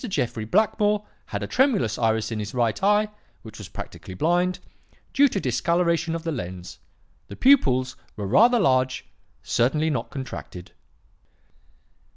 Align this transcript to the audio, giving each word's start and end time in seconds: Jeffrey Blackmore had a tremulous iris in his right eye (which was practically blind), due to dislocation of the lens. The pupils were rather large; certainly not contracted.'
Jeffrey 0.09 0.45
Blackmore 0.45 1.05
had 1.27 1.43
a 1.43 1.45
tremulous 1.47 1.99
iris 1.99 2.31
in 2.31 2.39
his 2.39 2.55
right 2.55 2.81
eye 2.81 3.07
(which 3.43 3.59
was 3.59 3.67
practically 3.69 4.15
blind), 4.15 4.57
due 5.13 5.27
to 5.27 5.39
dislocation 5.39 6.15
of 6.15 6.23
the 6.23 6.31
lens. 6.31 6.79
The 7.27 7.35
pupils 7.35 7.95
were 8.15 8.25
rather 8.25 8.59
large; 8.59 9.05
certainly 9.43 9.91
not 9.91 10.09
contracted.' 10.09 10.71